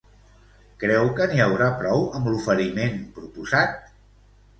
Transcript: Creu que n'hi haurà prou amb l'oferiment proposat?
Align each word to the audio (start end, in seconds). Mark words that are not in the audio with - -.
Creu 0.83 1.09
que 1.19 1.27
n'hi 1.31 1.41
haurà 1.45 1.67
prou 1.81 2.05
amb 2.19 2.31
l'oferiment 2.31 2.97
proposat? 3.19 3.79